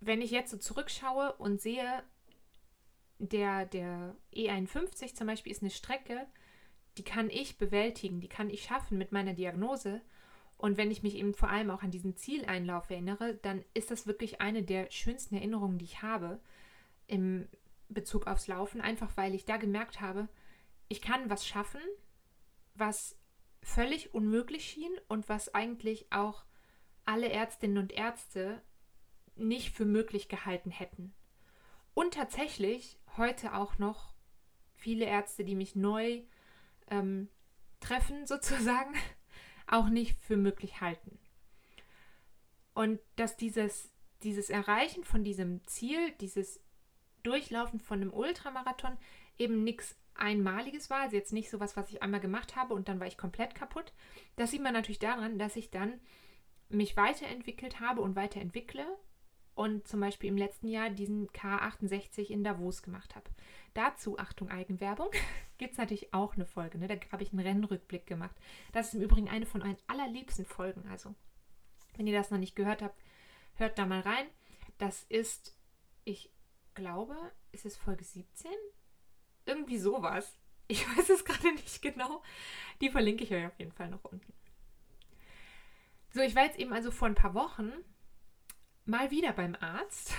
wenn 0.00 0.20
ich 0.20 0.30
jetzt 0.30 0.50
so 0.50 0.56
zurückschaue 0.56 1.34
und 1.34 1.60
sehe, 1.60 2.02
der, 3.18 3.66
der 3.66 4.16
E51 4.34 5.14
zum 5.14 5.26
Beispiel 5.28 5.52
ist 5.52 5.62
eine 5.62 5.70
Strecke, 5.70 6.26
die 6.98 7.04
kann 7.04 7.30
ich 7.30 7.56
bewältigen, 7.56 8.20
die 8.20 8.28
kann 8.28 8.50
ich 8.50 8.64
schaffen 8.64 8.98
mit 8.98 9.12
meiner 9.12 9.34
Diagnose. 9.34 10.02
Und 10.56 10.76
wenn 10.76 10.90
ich 10.90 11.02
mich 11.02 11.16
eben 11.16 11.34
vor 11.34 11.50
allem 11.50 11.70
auch 11.70 11.82
an 11.82 11.90
diesen 11.90 12.16
Zieleinlauf 12.16 12.90
erinnere, 12.90 13.34
dann 13.42 13.64
ist 13.74 13.90
das 13.90 14.06
wirklich 14.06 14.40
eine 14.40 14.62
der 14.62 14.90
schönsten 14.90 15.36
Erinnerungen, 15.36 15.78
die 15.78 15.84
ich 15.84 16.02
habe 16.02 16.40
im 17.06 17.48
Bezug 17.88 18.26
aufs 18.26 18.46
Laufen, 18.46 18.80
einfach 18.80 19.16
weil 19.16 19.34
ich 19.34 19.44
da 19.44 19.56
gemerkt 19.56 20.00
habe, 20.00 20.28
ich 20.88 21.00
kann 21.00 21.30
was 21.30 21.46
schaffen, 21.46 21.80
was 22.74 23.16
völlig 23.62 24.14
unmöglich 24.14 24.64
schien 24.64 24.92
und 25.08 25.28
was 25.28 25.54
eigentlich 25.54 26.12
auch 26.12 26.44
alle 27.04 27.28
Ärztinnen 27.28 27.78
und 27.78 27.92
Ärzte 27.92 28.62
nicht 29.36 29.74
für 29.74 29.84
möglich 29.84 30.28
gehalten 30.28 30.70
hätten. 30.70 31.14
Und 31.94 32.14
tatsächlich 32.14 32.98
heute 33.16 33.54
auch 33.54 33.78
noch 33.78 34.14
viele 34.74 35.06
Ärzte, 35.06 35.44
die 35.44 35.54
mich 35.54 35.74
neu 35.74 36.22
ähm, 36.88 37.28
treffen, 37.80 38.26
sozusagen, 38.26 38.94
auch 39.66 39.88
nicht 39.88 40.18
für 40.20 40.36
möglich 40.36 40.80
halten. 40.80 41.18
Und 42.74 43.00
dass 43.16 43.36
dieses, 43.36 43.90
dieses 44.22 44.50
Erreichen 44.50 45.04
von 45.04 45.24
diesem 45.24 45.64
Ziel, 45.66 46.10
dieses 46.20 46.60
Durchlaufen 47.24 47.80
von 47.80 48.00
einem 48.00 48.12
Ultramarathon 48.12 48.96
eben 49.38 49.64
nichts 49.64 49.96
Einmaliges 50.14 50.90
war, 50.90 51.00
also 51.00 51.16
jetzt 51.16 51.32
nicht 51.32 51.50
so 51.50 51.58
was, 51.58 51.76
was 51.76 51.90
ich 51.90 52.02
einmal 52.02 52.20
gemacht 52.20 52.54
habe 52.54 52.74
und 52.74 52.88
dann 52.88 53.00
war 53.00 53.06
ich 53.06 53.18
komplett 53.18 53.54
kaputt. 53.54 53.92
Das 54.36 54.52
sieht 54.52 54.62
man 54.62 54.72
natürlich 54.72 55.00
daran, 55.00 55.38
dass 55.38 55.56
ich 55.56 55.70
dann 55.70 56.00
mich 56.68 56.96
weiterentwickelt 56.96 57.80
habe 57.80 58.00
und 58.00 58.16
weiterentwickle 58.16 58.86
und 59.54 59.86
zum 59.86 60.00
Beispiel 60.00 60.28
im 60.28 60.36
letzten 60.36 60.68
Jahr 60.68 60.90
diesen 60.90 61.28
K68 61.28 62.30
in 62.30 62.42
Davos 62.42 62.82
gemacht 62.82 63.14
habe. 63.14 63.30
Dazu, 63.72 64.18
Achtung, 64.18 64.50
Eigenwerbung, 64.50 65.10
gibt 65.58 65.72
es 65.72 65.78
natürlich 65.78 66.12
auch 66.12 66.34
eine 66.34 66.46
Folge. 66.46 66.78
Ne? 66.78 66.88
Da 66.88 66.96
habe 67.12 67.22
ich 67.22 67.32
einen 67.32 67.46
Rennrückblick 67.46 68.06
gemacht. 68.06 68.36
Das 68.72 68.88
ist 68.88 68.94
im 68.94 69.02
Übrigen 69.02 69.28
eine 69.28 69.46
von 69.46 69.62
euren 69.62 69.76
allerliebsten 69.86 70.44
Folgen. 70.44 70.88
Also, 70.90 71.14
wenn 71.96 72.06
ihr 72.06 72.16
das 72.16 72.30
noch 72.30 72.38
nicht 72.38 72.56
gehört 72.56 72.82
habt, 72.82 73.00
hört 73.54 73.78
da 73.78 73.86
mal 73.86 74.00
rein. 74.00 74.26
Das 74.78 75.04
ist, 75.08 75.56
ich 76.04 76.30
glaube, 76.74 77.16
ist 77.52 77.66
es 77.66 77.76
Folge 77.76 78.04
17? 78.04 78.50
Irgendwie 79.46 79.78
sowas. 79.78 80.38
Ich 80.68 80.86
weiß 80.96 81.10
es 81.10 81.24
gerade 81.24 81.52
nicht 81.52 81.82
genau. 81.82 82.22
Die 82.80 82.90
verlinke 82.90 83.24
ich 83.24 83.32
euch 83.32 83.46
auf 83.46 83.58
jeden 83.58 83.72
Fall 83.72 83.90
noch 83.90 84.04
unten. 84.04 84.32
So, 86.10 86.20
ich 86.20 86.36
war 86.36 86.44
jetzt 86.44 86.58
eben 86.58 86.72
also 86.72 86.90
vor 86.90 87.08
ein 87.08 87.16
paar 87.16 87.34
Wochen 87.34 87.72
mal 88.84 89.10
wieder 89.10 89.32
beim 89.32 89.56
Arzt, 89.58 90.14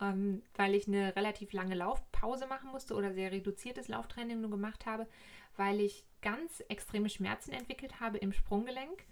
ähm, 0.00 0.42
weil 0.54 0.74
ich 0.74 0.86
eine 0.86 1.16
relativ 1.16 1.52
lange 1.52 1.74
Laufpause 1.74 2.46
machen 2.46 2.70
musste 2.70 2.94
oder 2.94 3.12
sehr 3.12 3.32
reduziertes 3.32 3.88
Lauftraining 3.88 4.40
nur 4.40 4.50
gemacht 4.50 4.86
habe, 4.86 5.08
weil 5.56 5.80
ich 5.80 6.06
ganz 6.20 6.60
extreme 6.68 7.08
Schmerzen 7.08 7.52
entwickelt 7.52 8.00
habe 8.00 8.18
im 8.18 8.32
Sprunggelenk. 8.32 9.06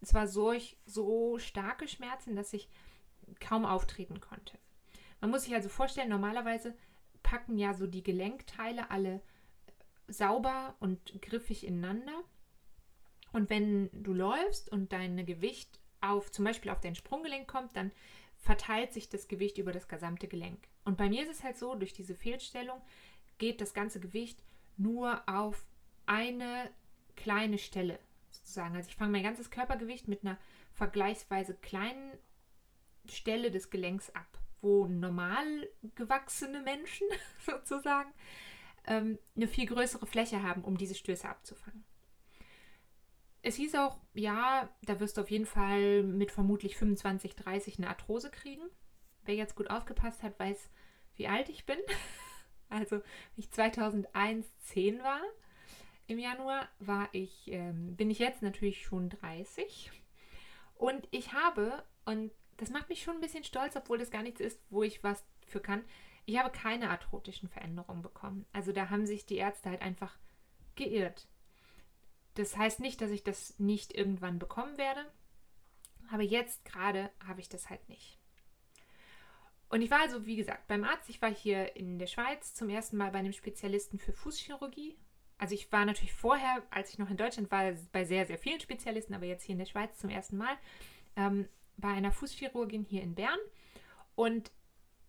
Es 0.00 0.14
war 0.14 0.26
so, 0.26 0.52
so 0.86 1.38
starke 1.38 1.88
Schmerzen, 1.88 2.36
dass 2.36 2.52
ich 2.52 2.68
kaum 3.40 3.64
auftreten 3.64 4.20
konnte. 4.20 4.58
Man 5.20 5.30
muss 5.30 5.44
sich 5.44 5.54
also 5.54 5.68
vorstellen, 5.68 6.08
normalerweise 6.08 6.74
packen 7.22 7.58
ja 7.58 7.74
so 7.74 7.86
die 7.86 8.02
Gelenkteile 8.02 8.90
alle 8.90 9.20
sauber 10.06 10.76
und 10.80 11.20
griffig 11.20 11.66
ineinander. 11.66 12.24
Und 13.32 13.50
wenn 13.50 13.90
du 13.92 14.14
läufst 14.14 14.70
und 14.70 14.92
dein 14.92 15.24
Gewicht 15.26 15.80
auf 16.00 16.30
zum 16.30 16.44
Beispiel 16.44 16.70
auf 16.70 16.80
dein 16.80 16.94
Sprunggelenk 16.94 17.46
kommt, 17.48 17.76
dann 17.76 17.92
verteilt 18.36 18.92
sich 18.92 19.08
das 19.08 19.28
Gewicht 19.28 19.58
über 19.58 19.72
das 19.72 19.88
gesamte 19.88 20.28
Gelenk. 20.28 20.68
Und 20.84 20.96
bei 20.96 21.08
mir 21.08 21.22
ist 21.22 21.30
es 21.30 21.44
halt 21.44 21.58
so, 21.58 21.74
durch 21.74 21.92
diese 21.92 22.14
Fehlstellung 22.14 22.80
geht 23.36 23.60
das 23.60 23.74
ganze 23.74 24.00
Gewicht 24.00 24.42
nur 24.76 25.22
auf 25.28 25.66
eine 26.06 26.70
kleine 27.16 27.58
Stelle 27.58 27.98
sozusagen. 28.30 28.76
Also 28.76 28.88
ich 28.88 28.96
fange 28.96 29.12
mein 29.12 29.24
ganzes 29.24 29.50
Körpergewicht 29.50 30.08
mit 30.08 30.24
einer 30.24 30.38
vergleichsweise 30.72 31.54
kleinen 31.54 32.12
Stelle 33.08 33.50
des 33.50 33.70
Gelenks 33.70 34.10
ab, 34.10 34.37
wo 34.60 34.86
normal 34.86 35.68
gewachsene 35.94 36.62
Menschen 36.62 37.06
sozusagen 37.46 38.12
ähm, 38.86 39.18
eine 39.36 39.48
viel 39.48 39.66
größere 39.66 40.06
Fläche 40.06 40.42
haben, 40.42 40.64
um 40.64 40.76
diese 40.76 40.94
Stöße 40.94 41.28
abzufangen. 41.28 41.84
Es 43.42 43.56
hieß 43.56 43.76
auch, 43.76 44.00
ja, 44.14 44.68
da 44.82 44.98
wirst 44.98 45.16
du 45.16 45.20
auf 45.20 45.30
jeden 45.30 45.46
Fall 45.46 46.02
mit 46.02 46.32
vermutlich 46.32 46.76
25, 46.76 47.36
30 47.36 47.78
eine 47.78 47.88
Arthrose 47.88 48.30
kriegen. 48.30 48.62
Wer 49.24 49.36
jetzt 49.36 49.54
gut 49.54 49.70
aufgepasst 49.70 50.22
hat, 50.22 50.38
weiß, 50.38 50.70
wie 51.14 51.28
alt 51.28 51.48
ich 51.48 51.66
bin. 51.66 51.78
Also, 52.70 52.96
wenn 52.96 53.04
ich 53.36 53.50
2001 53.50 54.46
10 54.58 54.98
war, 54.98 55.22
im 56.06 56.18
Januar, 56.18 56.68
war 56.80 57.08
ich, 57.12 57.50
ähm, 57.50 57.96
bin 57.96 58.10
ich 58.10 58.18
jetzt 58.18 58.42
natürlich 58.42 58.82
schon 58.82 59.08
30. 59.08 59.90
Und 60.74 61.08
ich 61.10 61.32
habe, 61.32 61.82
und 62.04 62.30
das 62.58 62.70
macht 62.70 62.88
mich 62.88 63.02
schon 63.02 63.14
ein 63.14 63.20
bisschen 63.20 63.44
stolz, 63.44 63.76
obwohl 63.76 63.98
das 63.98 64.10
gar 64.10 64.22
nichts 64.22 64.40
ist, 64.40 64.60
wo 64.68 64.82
ich 64.82 65.02
was 65.02 65.24
für 65.46 65.60
kann. 65.60 65.84
Ich 66.26 66.38
habe 66.38 66.50
keine 66.50 66.90
arthrotischen 66.90 67.48
Veränderungen 67.48 68.02
bekommen. 68.02 68.44
Also 68.52 68.72
da 68.72 68.90
haben 68.90 69.06
sich 69.06 69.24
die 69.24 69.36
Ärzte 69.36 69.70
halt 69.70 69.80
einfach 69.80 70.18
geirrt. 70.76 71.26
Das 72.34 72.56
heißt 72.56 72.80
nicht, 72.80 73.00
dass 73.00 73.10
ich 73.10 73.24
das 73.24 73.58
nicht 73.58 73.94
irgendwann 73.94 74.38
bekommen 74.38 74.76
werde, 74.76 75.10
aber 76.12 76.22
jetzt 76.22 76.64
gerade 76.64 77.10
habe 77.26 77.40
ich 77.40 77.48
das 77.48 77.70
halt 77.70 77.88
nicht. 77.88 78.18
Und 79.70 79.82
ich 79.82 79.90
war 79.90 80.00
also, 80.00 80.26
wie 80.26 80.36
gesagt, 80.36 80.66
beim 80.66 80.84
Arzt. 80.84 81.10
Ich 81.10 81.20
war 81.20 81.32
hier 81.32 81.76
in 81.76 81.98
der 81.98 82.06
Schweiz 82.06 82.54
zum 82.54 82.70
ersten 82.70 82.96
Mal 82.96 83.10
bei 83.10 83.18
einem 83.18 83.32
Spezialisten 83.32 83.98
für 83.98 84.12
Fußchirurgie. 84.12 84.96
Also 85.36 85.54
ich 85.54 85.70
war 85.70 85.84
natürlich 85.84 86.14
vorher, 86.14 86.62
als 86.70 86.90
ich 86.90 86.98
noch 86.98 87.10
in 87.10 87.16
Deutschland 87.16 87.50
war, 87.50 87.72
bei 87.92 88.04
sehr, 88.04 88.26
sehr 88.26 88.38
vielen 88.38 88.60
Spezialisten, 88.60 89.14
aber 89.14 89.26
jetzt 89.26 89.44
hier 89.44 89.52
in 89.52 89.58
der 89.58 89.66
Schweiz 89.66 89.98
zum 89.98 90.10
ersten 90.10 90.36
Mal 90.36 90.56
ähm, 91.16 91.48
bei 91.78 91.88
einer 91.88 92.12
Fußchirurgin 92.12 92.84
hier 92.84 93.02
in 93.02 93.14
Bern. 93.14 93.38
Und 94.14 94.52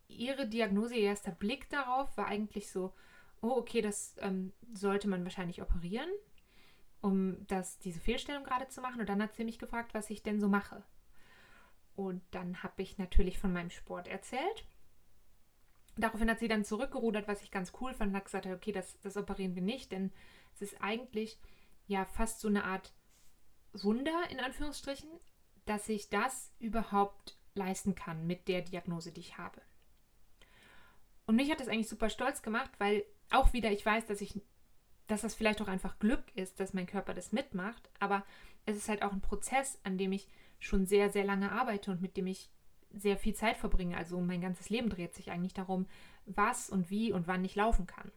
ihre 0.08 0.48
Diagnose, 0.48 0.96
ihr 0.96 1.10
erster 1.10 1.32
Blick 1.32 1.70
darauf 1.70 2.16
war 2.18 2.28
eigentlich 2.28 2.72
so, 2.72 2.94
oh 3.42 3.52
okay, 3.58 3.82
das 3.82 4.16
ähm, 4.22 4.54
sollte 4.74 5.08
man 5.08 5.24
wahrscheinlich 5.24 5.62
operieren 5.62 6.10
um 7.02 7.46
das, 7.48 7.80
diese 7.80 8.00
Fehlstellung 8.00 8.44
gerade 8.44 8.68
zu 8.68 8.82
machen. 8.82 9.00
Und 9.00 9.10
dann 9.10 9.22
hat 9.22 9.36
sie 9.36 9.44
mich 9.44 9.60
gefragt, 9.60 9.94
was 9.94 10.10
ich 10.10 10.24
denn 10.24 10.40
so 10.40 10.48
mache. 10.48 10.84
Und 11.96 12.22
dann 12.32 12.64
habe 12.64 12.82
ich 12.82 12.98
natürlich 12.98 13.40
von 13.40 13.54
meinem 13.54 13.70
Sport 13.70 14.08
erzählt. 14.08 14.66
Daraufhin 15.98 16.30
hat 16.30 16.40
sie 16.40 16.48
dann 16.48 16.64
zurückgerudert, 16.64 17.28
was 17.28 17.42
ich 17.42 17.52
ganz 17.52 17.74
cool 17.82 17.94
fand, 17.94 18.12
und 18.12 18.18
hat 18.18 18.26
gesagt, 18.26 18.46
okay, 18.46 18.72
das, 18.72 19.00
das 19.02 19.18
operieren 19.18 19.56
wir 19.56 19.62
nicht, 19.62 19.92
denn 19.92 20.12
es 20.54 20.62
ist 20.62 20.82
eigentlich 20.82 21.38
ja 21.88 22.06
fast 22.06 22.40
so 22.40 22.48
eine 22.48 22.64
Art 22.64 22.94
Wunder, 23.74 24.24
in 24.30 24.40
Anführungsstrichen, 24.40 25.10
dass 25.70 25.88
ich 25.88 26.10
das 26.10 26.52
überhaupt 26.60 27.38
leisten 27.54 27.94
kann 27.94 28.26
mit 28.26 28.48
der 28.48 28.62
Diagnose, 28.62 29.12
die 29.12 29.22
ich 29.22 29.38
habe. 29.38 29.62
Und 31.26 31.36
mich 31.36 31.52
hat 31.52 31.60
das 31.60 31.68
eigentlich 31.68 31.90
super 31.90 32.10
stolz 32.10 32.42
gemacht, 32.42 32.72
weil 32.80 33.06
auch 33.30 33.54
wieder 33.54 33.72
ich 33.72 33.86
weiß, 33.86 34.08
dass 34.08 34.22
ich 34.22 34.42
dass 35.10 35.22
das 35.22 35.34
vielleicht 35.34 35.60
auch 35.62 35.68
einfach 35.68 35.98
Glück 35.98 36.24
ist, 36.36 36.60
dass 36.60 36.74
mein 36.74 36.86
Körper 36.86 37.16
das 37.16 37.32
mitmacht, 37.32 37.90
aber 38.00 38.24
es 38.68 38.78
ist 38.78 38.90
halt 38.90 39.02
auch 39.02 39.12
ein 39.12 39.22
Prozess, 39.22 39.80
an 39.84 39.98
dem 39.98 40.12
ich 40.12 40.28
schon 40.60 40.86
sehr, 40.86 41.10
sehr 41.10 41.24
lange 41.24 41.52
arbeite 41.52 41.90
und 41.90 42.00
mit 42.00 42.16
dem 42.16 42.28
ich 42.28 42.52
sehr 42.92 43.18
viel 43.18 43.34
Zeit 43.34 43.58
verbringe. 43.58 43.98
Also 43.98 44.20
mein 44.22 44.40
ganzes 44.40 44.70
Leben 44.70 44.90
dreht 44.90 45.16
sich 45.16 45.32
eigentlich 45.32 45.56
darum, 45.56 45.88
was 46.26 46.70
und 46.70 46.92
wie 46.92 47.12
und 47.12 47.28
wann 47.28 47.44
ich 47.44 47.56
laufen 47.56 47.88
kann. 47.88 48.12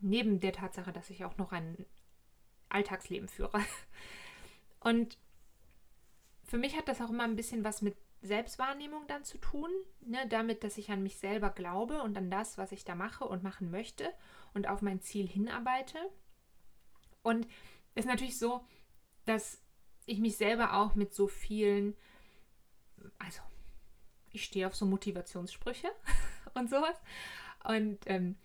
Neben 0.00 0.40
der 0.40 0.54
Tatsache, 0.54 0.92
dass 0.92 1.10
ich 1.10 1.26
auch 1.26 1.36
noch 1.36 1.52
ein 1.52 1.84
Alltagsleben 2.70 3.28
führe. 3.28 3.60
Und 4.80 5.16
für 6.52 6.58
mich 6.58 6.76
hat 6.76 6.86
das 6.86 7.00
auch 7.00 7.08
immer 7.08 7.24
ein 7.24 7.34
bisschen 7.34 7.64
was 7.64 7.80
mit 7.80 7.96
Selbstwahrnehmung 8.20 9.06
dann 9.06 9.24
zu 9.24 9.38
tun, 9.38 9.70
ne? 10.02 10.28
damit, 10.28 10.64
dass 10.64 10.76
ich 10.76 10.90
an 10.90 11.02
mich 11.02 11.16
selber 11.16 11.48
glaube 11.48 12.02
und 12.02 12.14
an 12.18 12.30
das, 12.30 12.58
was 12.58 12.72
ich 12.72 12.84
da 12.84 12.94
mache 12.94 13.24
und 13.24 13.42
machen 13.42 13.70
möchte 13.70 14.12
und 14.52 14.68
auf 14.68 14.82
mein 14.82 15.00
Ziel 15.00 15.26
hinarbeite. 15.26 15.96
Und 17.22 17.46
es 17.94 18.04
ist 18.04 18.06
natürlich 18.06 18.38
so, 18.38 18.66
dass 19.24 19.62
ich 20.04 20.18
mich 20.18 20.36
selber 20.36 20.74
auch 20.74 20.94
mit 20.94 21.14
so 21.14 21.26
vielen, 21.26 21.96
also 23.18 23.40
ich 24.30 24.44
stehe 24.44 24.66
auf 24.66 24.76
so 24.76 24.84
Motivationssprüche 24.84 25.88
und 26.52 26.68
sowas. 26.68 27.00
Und 27.64 27.98
ähm, 28.04 28.36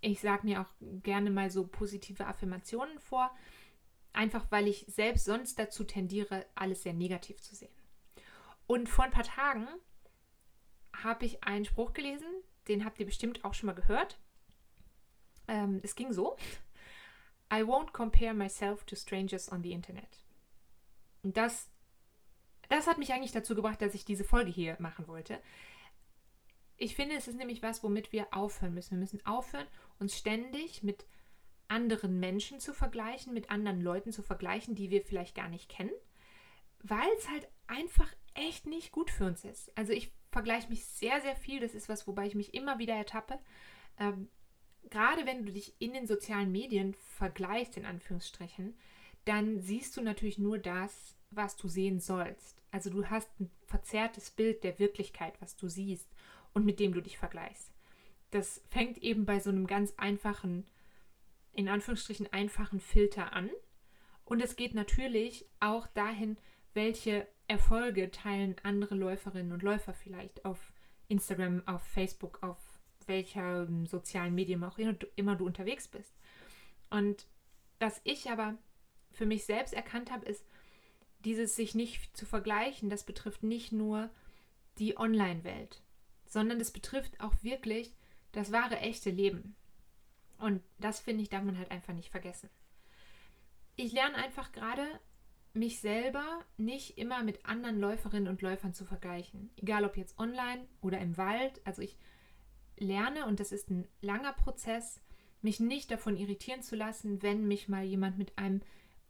ich 0.00 0.18
sage 0.18 0.46
mir 0.46 0.62
auch 0.62 0.72
gerne 1.02 1.28
mal 1.28 1.50
so 1.50 1.66
positive 1.66 2.26
Affirmationen 2.26 2.98
vor, 3.00 3.30
einfach 4.14 4.46
weil 4.50 4.68
ich 4.68 4.84
selbst 4.88 5.24
sonst 5.24 5.58
dazu 5.58 5.84
tendiere, 5.84 6.46
alles 6.54 6.82
sehr 6.82 6.94
negativ 6.94 7.40
zu 7.42 7.54
sehen. 7.54 7.74
Und 8.66 8.88
vor 8.88 9.04
ein 9.04 9.10
paar 9.10 9.24
Tagen 9.24 9.68
habe 11.02 11.26
ich 11.26 11.44
einen 11.44 11.64
Spruch 11.64 11.92
gelesen, 11.92 12.28
den 12.68 12.84
habt 12.84 12.98
ihr 12.98 13.06
bestimmt 13.06 13.44
auch 13.44 13.54
schon 13.54 13.66
mal 13.66 13.74
gehört. 13.74 14.18
Ähm, 15.48 15.80
es 15.82 15.94
ging 15.94 16.12
so. 16.12 16.36
I 17.52 17.58
won't 17.58 17.92
compare 17.92 18.32
myself 18.32 18.84
to 18.84 18.96
strangers 18.96 19.52
on 19.52 19.62
the 19.62 19.72
Internet. 19.72 20.24
Und 21.22 21.36
das, 21.36 21.68
das 22.68 22.86
hat 22.86 22.98
mich 22.98 23.12
eigentlich 23.12 23.32
dazu 23.32 23.54
gebracht, 23.54 23.82
dass 23.82 23.94
ich 23.94 24.04
diese 24.04 24.24
Folge 24.24 24.50
hier 24.50 24.76
machen 24.78 25.06
wollte. 25.08 25.40
Ich 26.76 26.96
finde, 26.96 27.16
es 27.16 27.28
ist 27.28 27.36
nämlich 27.36 27.62
was, 27.62 27.82
womit 27.82 28.12
wir 28.12 28.28
aufhören 28.32 28.74
müssen. 28.74 28.92
Wir 28.92 28.98
müssen 28.98 29.24
aufhören, 29.26 29.66
uns 29.98 30.16
ständig 30.16 30.82
mit 30.82 31.04
anderen 31.68 32.20
Menschen 32.20 32.60
zu 32.60 32.72
vergleichen, 32.74 33.32
mit 33.32 33.50
anderen 33.50 33.80
Leuten 33.80 34.12
zu 34.12 34.22
vergleichen, 34.22 34.74
die 34.74 34.90
wir 34.90 35.02
vielleicht 35.02 35.34
gar 35.34 35.48
nicht 35.48 35.68
kennen, 35.68 35.92
weil 36.82 37.08
es 37.18 37.28
halt 37.28 37.48
einfach 37.66 38.10
echt 38.34 38.66
nicht 38.66 38.92
gut 38.92 39.10
für 39.10 39.24
uns 39.24 39.44
ist. 39.44 39.76
Also 39.76 39.92
ich 39.92 40.12
vergleiche 40.30 40.68
mich 40.68 40.84
sehr, 40.84 41.20
sehr 41.20 41.36
viel. 41.36 41.60
Das 41.60 41.74
ist 41.74 41.88
was, 41.88 42.06
wobei 42.06 42.26
ich 42.26 42.34
mich 42.34 42.54
immer 42.54 42.78
wieder 42.78 42.94
ertappe. 42.94 43.38
Ähm, 43.98 44.28
gerade 44.90 45.26
wenn 45.26 45.46
du 45.46 45.52
dich 45.52 45.74
in 45.78 45.94
den 45.94 46.06
sozialen 46.06 46.52
Medien 46.52 46.94
vergleichst, 46.94 47.76
in 47.76 47.86
Anführungsstrichen, 47.86 48.76
dann 49.24 49.60
siehst 49.60 49.96
du 49.96 50.02
natürlich 50.02 50.38
nur 50.38 50.58
das, 50.58 51.16
was 51.30 51.56
du 51.56 51.68
sehen 51.68 52.00
sollst. 52.00 52.62
Also 52.70 52.90
du 52.90 53.08
hast 53.08 53.28
ein 53.40 53.50
verzerrtes 53.66 54.30
Bild 54.30 54.64
der 54.64 54.78
Wirklichkeit, 54.78 55.34
was 55.40 55.56
du 55.56 55.68
siehst 55.68 56.08
und 56.52 56.64
mit 56.64 56.80
dem 56.80 56.92
du 56.92 57.00
dich 57.00 57.18
vergleichst. 57.18 57.72
Das 58.30 58.62
fängt 58.68 58.98
eben 58.98 59.24
bei 59.24 59.38
so 59.38 59.50
einem 59.50 59.66
ganz 59.66 59.94
einfachen, 59.96 60.66
in 61.54 61.68
Anführungsstrichen 61.68 62.32
einfachen 62.32 62.80
Filter 62.80 63.32
an. 63.32 63.50
Und 64.24 64.42
es 64.42 64.56
geht 64.56 64.74
natürlich 64.74 65.46
auch 65.60 65.86
dahin, 65.88 66.36
welche 66.72 67.26
Erfolge 67.46 68.10
teilen 68.10 68.56
andere 68.62 68.94
Läuferinnen 68.94 69.52
und 69.52 69.62
Läufer 69.62 69.94
vielleicht 69.94 70.44
auf 70.44 70.72
Instagram, 71.08 71.62
auf 71.66 71.82
Facebook, 71.82 72.42
auf 72.42 72.58
welcher 73.06 73.68
sozialen 73.86 74.34
Medium 74.34 74.64
auch 74.64 74.78
immer 74.78 75.36
du 75.36 75.44
unterwegs 75.46 75.88
bist. 75.88 76.14
Und 76.90 77.26
was 77.78 78.00
ich 78.04 78.30
aber 78.30 78.56
für 79.12 79.26
mich 79.26 79.44
selbst 79.44 79.74
erkannt 79.74 80.10
habe, 80.10 80.26
ist, 80.26 80.44
dieses 81.24 81.56
sich 81.56 81.74
nicht 81.74 82.16
zu 82.16 82.26
vergleichen, 82.26 82.90
das 82.90 83.04
betrifft 83.04 83.42
nicht 83.42 83.72
nur 83.72 84.10
die 84.78 84.96
Online-Welt, 84.98 85.82
sondern 86.26 86.58
das 86.58 86.70
betrifft 86.70 87.20
auch 87.20 87.34
wirklich 87.42 87.94
das 88.32 88.52
wahre, 88.52 88.78
echte 88.78 89.10
Leben. 89.10 89.54
Und 90.38 90.62
das 90.78 91.00
finde 91.00 91.22
ich, 91.22 91.28
darf 91.28 91.44
man 91.44 91.58
halt 91.58 91.70
einfach 91.70 91.94
nicht 91.94 92.10
vergessen. 92.10 92.50
Ich 93.76 93.92
lerne 93.92 94.16
einfach 94.16 94.52
gerade 94.52 94.86
mich 95.52 95.80
selber 95.80 96.40
nicht 96.56 96.98
immer 96.98 97.22
mit 97.22 97.46
anderen 97.46 97.78
Läuferinnen 97.78 98.28
und 98.28 98.42
Läufern 98.42 98.74
zu 98.74 98.84
vergleichen. 98.84 99.50
Egal 99.56 99.84
ob 99.84 99.96
jetzt 99.96 100.18
online 100.18 100.66
oder 100.80 100.98
im 100.98 101.16
Wald. 101.16 101.60
Also 101.64 101.80
ich 101.80 101.96
lerne, 102.76 103.26
und 103.26 103.40
das 103.40 103.52
ist 103.52 103.70
ein 103.70 103.86
langer 104.00 104.32
Prozess, 104.32 105.00
mich 105.42 105.60
nicht 105.60 105.90
davon 105.90 106.16
irritieren 106.16 106.62
zu 106.62 106.74
lassen, 106.74 107.22
wenn 107.22 107.46
mich 107.46 107.68
mal 107.68 107.84
jemand 107.84 108.18
mit 108.18 108.36
einem 108.36 108.62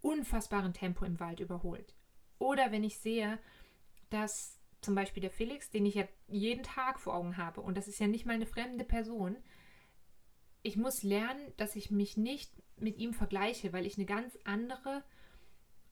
unfassbaren 0.02 0.74
Tempo 0.74 1.04
im 1.04 1.18
Wald 1.18 1.40
überholt. 1.40 1.94
Oder 2.38 2.72
wenn 2.72 2.84
ich 2.84 2.98
sehe, 2.98 3.38
dass 4.10 4.60
zum 4.82 4.94
Beispiel 4.94 5.22
der 5.22 5.30
Felix, 5.30 5.70
den 5.70 5.86
ich 5.86 5.94
ja 5.94 6.04
jeden 6.28 6.62
Tag 6.62 7.00
vor 7.00 7.14
Augen 7.14 7.38
habe, 7.38 7.62
und 7.62 7.76
das 7.76 7.88
ist 7.88 8.00
ja 8.00 8.06
nicht 8.06 8.26
mal 8.26 8.34
eine 8.34 8.46
fremde 8.46 8.84
Person, 8.84 9.36
ich 10.64 10.76
muss 10.76 11.02
lernen, 11.02 11.52
dass 11.58 11.76
ich 11.76 11.90
mich 11.90 12.16
nicht 12.16 12.50
mit 12.78 12.96
ihm 12.96 13.12
vergleiche, 13.12 13.72
weil 13.72 13.86
ich 13.86 13.98
eine 13.98 14.06
ganz 14.06 14.36
andere, 14.44 15.04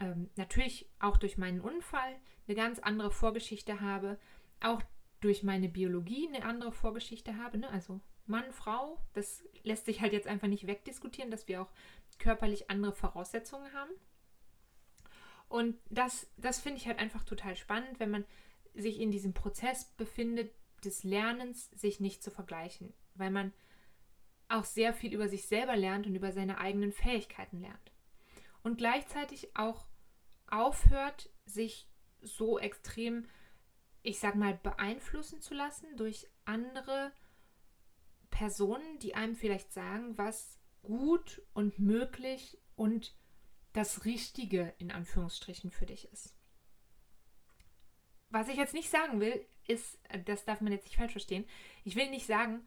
ähm, 0.00 0.30
natürlich 0.34 0.88
auch 0.98 1.18
durch 1.18 1.36
meinen 1.36 1.60
Unfall, 1.60 2.16
eine 2.48 2.56
ganz 2.56 2.78
andere 2.78 3.10
Vorgeschichte 3.10 3.82
habe, 3.82 4.18
auch 4.60 4.82
durch 5.20 5.42
meine 5.42 5.68
Biologie 5.68 6.26
eine 6.26 6.44
andere 6.44 6.72
Vorgeschichte 6.72 7.36
habe. 7.36 7.58
Ne? 7.58 7.68
Also 7.68 8.00
Mann, 8.26 8.50
Frau, 8.50 8.98
das 9.12 9.44
lässt 9.62 9.84
sich 9.84 10.00
halt 10.00 10.14
jetzt 10.14 10.26
einfach 10.26 10.48
nicht 10.48 10.66
wegdiskutieren, 10.66 11.30
dass 11.30 11.46
wir 11.48 11.60
auch 11.60 11.70
körperlich 12.18 12.70
andere 12.70 12.94
Voraussetzungen 12.94 13.72
haben. 13.74 13.92
Und 15.50 15.76
das, 15.90 16.32
das 16.38 16.60
finde 16.60 16.78
ich 16.78 16.86
halt 16.86 16.98
einfach 16.98 17.24
total 17.24 17.56
spannend, 17.56 18.00
wenn 18.00 18.10
man 18.10 18.24
sich 18.74 19.00
in 19.00 19.10
diesem 19.10 19.34
Prozess 19.34 19.84
befindet, 19.98 20.50
des 20.82 21.04
Lernens, 21.04 21.70
sich 21.72 22.00
nicht 22.00 22.22
zu 22.22 22.30
vergleichen, 22.30 22.94
weil 23.14 23.30
man 23.30 23.52
auch 24.52 24.64
sehr 24.64 24.92
viel 24.92 25.12
über 25.12 25.28
sich 25.28 25.46
selber 25.46 25.76
lernt 25.76 26.06
und 26.06 26.14
über 26.14 26.32
seine 26.32 26.58
eigenen 26.58 26.92
Fähigkeiten 26.92 27.60
lernt. 27.60 27.92
Und 28.62 28.78
gleichzeitig 28.78 29.56
auch 29.56 29.86
aufhört, 30.46 31.30
sich 31.44 31.88
so 32.20 32.58
extrem, 32.58 33.26
ich 34.02 34.18
sag 34.18 34.36
mal, 34.36 34.54
beeinflussen 34.54 35.40
zu 35.40 35.54
lassen 35.54 35.96
durch 35.96 36.28
andere 36.44 37.12
Personen, 38.30 38.98
die 38.98 39.14
einem 39.14 39.34
vielleicht 39.34 39.72
sagen, 39.72 40.16
was 40.18 40.58
gut 40.82 41.42
und 41.54 41.78
möglich 41.78 42.58
und 42.76 43.14
das 43.72 44.04
Richtige 44.04 44.74
in 44.78 44.90
Anführungsstrichen 44.90 45.70
für 45.70 45.86
dich 45.86 46.10
ist. 46.12 46.36
Was 48.30 48.48
ich 48.48 48.56
jetzt 48.56 48.74
nicht 48.74 48.90
sagen 48.90 49.20
will, 49.20 49.46
ist, 49.66 49.98
das 50.24 50.44
darf 50.44 50.60
man 50.60 50.72
jetzt 50.72 50.84
nicht 50.84 50.96
falsch 50.96 51.12
verstehen, 51.12 51.46
ich 51.84 51.96
will 51.96 52.10
nicht 52.10 52.26
sagen, 52.26 52.66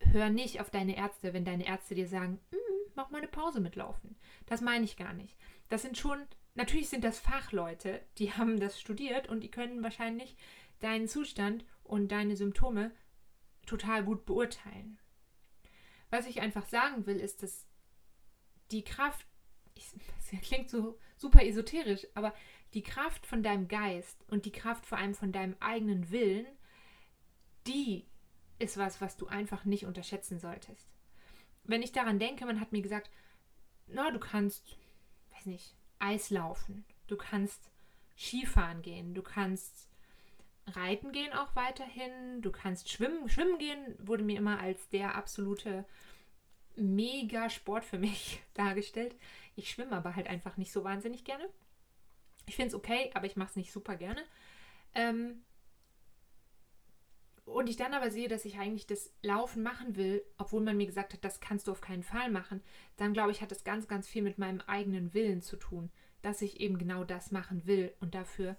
hör 0.00 0.30
nicht 0.30 0.60
auf 0.60 0.70
deine 0.70 0.96
Ärzte, 0.96 1.32
wenn 1.32 1.44
deine 1.44 1.66
Ärzte 1.66 1.94
dir 1.94 2.08
sagen, 2.08 2.40
mm, 2.50 2.90
mach 2.94 3.10
mal 3.10 3.18
eine 3.18 3.28
Pause 3.28 3.60
mitlaufen. 3.60 4.16
Das 4.46 4.60
meine 4.60 4.84
ich 4.84 4.96
gar 4.96 5.12
nicht. 5.12 5.36
Das 5.68 5.82
sind 5.82 5.98
schon, 5.98 6.26
natürlich 6.54 6.88
sind 6.88 7.04
das 7.04 7.18
Fachleute, 7.18 8.00
die 8.18 8.32
haben 8.32 8.60
das 8.60 8.80
studiert 8.80 9.28
und 9.28 9.40
die 9.40 9.50
können 9.50 9.82
wahrscheinlich 9.82 10.36
deinen 10.80 11.08
Zustand 11.08 11.64
und 11.82 12.12
deine 12.12 12.36
Symptome 12.36 12.92
total 13.66 14.04
gut 14.04 14.26
beurteilen. 14.26 14.98
Was 16.10 16.26
ich 16.26 16.40
einfach 16.40 16.66
sagen 16.66 17.06
will, 17.06 17.16
ist, 17.16 17.42
dass 17.42 17.66
die 18.70 18.84
Kraft, 18.84 19.26
ich, 19.74 19.90
das 20.30 20.40
klingt 20.42 20.70
so 20.70 20.98
super 21.16 21.44
esoterisch, 21.44 22.06
aber 22.14 22.34
die 22.74 22.82
Kraft 22.82 23.26
von 23.26 23.42
deinem 23.42 23.68
Geist 23.68 24.24
und 24.28 24.44
die 24.44 24.52
Kraft 24.52 24.86
vor 24.86 24.98
allem 24.98 25.14
von 25.14 25.32
deinem 25.32 25.56
eigenen 25.60 26.10
Willen, 26.10 26.46
die 27.66 28.06
ist 28.58 28.78
was, 28.78 29.00
was 29.00 29.16
du 29.16 29.26
einfach 29.26 29.64
nicht 29.64 29.86
unterschätzen 29.86 30.38
solltest. 30.38 30.88
Wenn 31.64 31.82
ich 31.82 31.92
daran 31.92 32.18
denke, 32.18 32.46
man 32.46 32.60
hat 32.60 32.72
mir 32.72 32.82
gesagt, 32.82 33.10
na, 33.86 34.10
du 34.10 34.18
kannst, 34.18 34.76
weiß 35.32 35.46
nicht, 35.46 35.74
Eislaufen, 35.98 36.84
du 37.06 37.16
kannst 37.16 37.70
Skifahren 38.16 38.82
gehen, 38.82 39.14
du 39.14 39.22
kannst 39.22 39.88
Reiten 40.68 41.12
gehen 41.12 41.32
auch 41.32 41.54
weiterhin, 41.54 42.42
du 42.42 42.50
kannst 42.50 42.90
schwimmen. 42.90 43.28
Schwimmen 43.28 43.58
gehen 43.58 43.94
wurde 43.98 44.24
mir 44.24 44.38
immer 44.38 44.58
als 44.58 44.88
der 44.88 45.14
absolute 45.14 45.84
mega 46.74 47.48
Sport 47.50 47.84
für 47.84 47.98
mich 47.98 48.42
dargestellt. 48.54 49.16
Ich 49.54 49.70
schwimme 49.70 49.92
aber 49.92 50.16
halt 50.16 50.26
einfach 50.26 50.56
nicht 50.56 50.72
so 50.72 50.82
wahnsinnig 50.84 51.24
gerne. 51.24 51.48
Ich 52.46 52.56
finde 52.56 52.68
es 52.68 52.74
okay, 52.74 53.10
aber 53.14 53.26
ich 53.26 53.36
mache 53.36 53.50
es 53.50 53.56
nicht 53.56 53.72
super 53.72 53.96
gerne. 53.96 54.22
Ähm 54.94 55.42
und 57.46 57.70
ich 57.70 57.76
dann 57.76 57.94
aber 57.94 58.10
sehe, 58.10 58.28
dass 58.28 58.44
ich 58.44 58.58
eigentlich 58.58 58.86
das 58.86 59.12
Laufen 59.22 59.62
machen 59.62 59.96
will, 59.96 60.22
obwohl 60.36 60.60
man 60.60 60.76
mir 60.76 60.86
gesagt 60.86 61.14
hat, 61.14 61.24
das 61.24 61.40
kannst 61.40 61.68
du 61.68 61.72
auf 61.72 61.80
keinen 61.80 62.02
Fall 62.02 62.30
machen, 62.30 62.60
dann 62.96 63.12
glaube 63.12 63.30
ich, 63.30 63.40
hat 63.40 63.50
das 63.50 63.64
ganz, 63.64 63.88
ganz 63.88 64.08
viel 64.08 64.22
mit 64.22 64.36
meinem 64.36 64.60
eigenen 64.62 65.14
Willen 65.14 65.40
zu 65.40 65.56
tun, 65.56 65.90
dass 66.22 66.42
ich 66.42 66.60
eben 66.60 66.76
genau 66.76 67.04
das 67.04 67.30
machen 67.30 67.66
will 67.66 67.94
und 68.00 68.14
dafür 68.14 68.56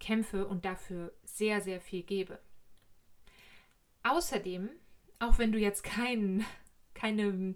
kämpfe 0.00 0.46
und 0.46 0.64
dafür 0.64 1.14
sehr, 1.24 1.60
sehr 1.60 1.80
viel 1.80 2.02
gebe. 2.02 2.38
Außerdem, 4.02 4.68
auch 5.18 5.38
wenn 5.38 5.52
du 5.52 5.58
jetzt 5.58 5.82
keinen 5.82 6.44
keine 6.92 7.54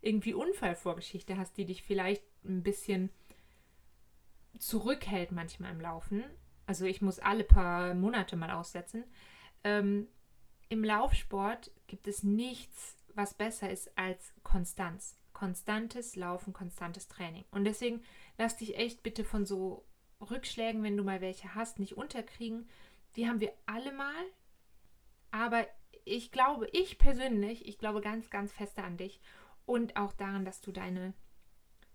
irgendwie 0.00 0.34
Unfallvorgeschichte 0.34 1.38
hast, 1.38 1.56
die 1.56 1.64
dich 1.64 1.82
vielleicht 1.82 2.24
ein 2.44 2.62
bisschen 2.62 3.10
zurückhält 4.58 5.32
manchmal 5.32 5.72
im 5.72 5.80
Laufen. 5.80 6.24
Also 6.66 6.84
ich 6.84 7.00
muss 7.00 7.18
alle 7.18 7.44
paar 7.44 7.94
Monate 7.94 8.36
mal 8.36 8.50
aussetzen. 8.50 9.04
Ähm, 9.64 10.08
Im 10.68 10.84
Laufsport 10.84 11.70
gibt 11.86 12.06
es 12.06 12.22
nichts, 12.22 12.96
was 13.14 13.34
besser 13.34 13.70
ist 13.70 13.96
als 13.96 14.32
Konstanz. 14.42 15.18
Konstantes 15.32 16.14
Laufen, 16.14 16.52
konstantes 16.52 17.08
Training. 17.08 17.44
Und 17.50 17.64
deswegen 17.64 18.02
lass 18.38 18.56
dich 18.56 18.76
echt 18.76 19.02
bitte 19.02 19.24
von 19.24 19.44
so 19.46 19.84
Rückschlägen, 20.20 20.82
wenn 20.82 20.96
du 20.96 21.02
mal 21.02 21.20
welche 21.20 21.54
hast, 21.54 21.78
nicht 21.78 21.96
unterkriegen. 21.96 22.68
Die 23.16 23.28
haben 23.28 23.40
wir 23.40 23.52
alle 23.66 23.92
mal. 23.92 24.24
Aber 25.30 25.66
ich 26.04 26.30
glaube, 26.30 26.68
ich 26.72 26.98
persönlich, 26.98 27.66
ich 27.66 27.78
glaube 27.78 28.00
ganz, 28.00 28.30
ganz 28.30 28.52
fest 28.52 28.78
an 28.78 28.96
dich 28.96 29.20
und 29.66 29.96
auch 29.96 30.12
daran, 30.12 30.44
dass 30.44 30.60
du 30.60 30.70
deine, 30.70 31.14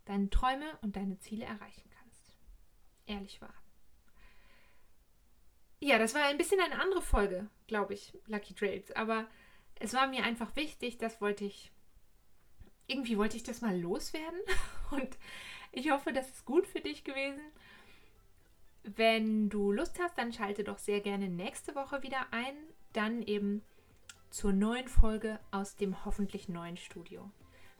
deine 0.05 0.29
Träume 0.29 0.77
und 0.81 0.95
deine 0.95 1.19
Ziele 1.19 1.45
erreichen 1.45 1.89
kannst. 1.97 2.35
Ehrlich 3.05 3.41
wahr. 3.41 3.53
Ja, 5.79 5.97
das 5.97 6.13
war 6.13 6.23
ein 6.23 6.37
bisschen 6.37 6.59
eine 6.59 6.81
andere 6.81 7.01
Folge, 7.01 7.49
glaube 7.69 7.93
ich, 7.93 8.13
Lucky 8.27 8.53
Trails. 8.53 8.91
Aber 8.91 9.25
es 9.75 9.93
war 9.93 10.07
mir 10.07 10.23
einfach 10.23 10.55
wichtig, 10.57 10.97
das 10.97 11.21
wollte 11.21 11.45
ich, 11.45 11.71
irgendwie 12.87 13.17
wollte 13.17 13.37
ich 13.37 13.43
das 13.43 13.61
mal 13.61 13.79
loswerden. 13.79 14.41
Und 14.91 15.17
ich 15.71 15.89
hoffe, 15.91 16.11
das 16.11 16.29
ist 16.29 16.45
gut 16.45 16.67
für 16.67 16.81
dich 16.81 17.05
gewesen. 17.05 17.41
Wenn 18.83 19.49
du 19.49 19.71
Lust 19.71 19.99
hast, 19.99 20.17
dann 20.17 20.33
schalte 20.33 20.63
doch 20.63 20.77
sehr 20.77 20.99
gerne 20.99 21.29
nächste 21.29 21.75
Woche 21.75 22.03
wieder 22.03 22.27
ein. 22.31 22.55
Dann 22.91 23.21
eben 23.21 23.61
zur 24.29 24.51
neuen 24.51 24.87
Folge 24.87 25.39
aus 25.51 25.75
dem 25.75 26.05
hoffentlich 26.05 26.49
neuen 26.49 26.77
Studio. 26.77 27.29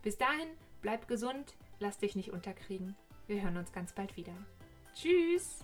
Bis 0.01 0.17
dahin, 0.17 0.49
bleib 0.81 1.07
gesund, 1.07 1.55
lass 1.79 1.97
dich 1.97 2.15
nicht 2.15 2.31
unterkriegen. 2.31 2.95
Wir 3.27 3.41
hören 3.41 3.57
uns 3.57 3.71
ganz 3.71 3.93
bald 3.93 4.15
wieder. 4.17 4.33
Tschüss! 4.93 5.63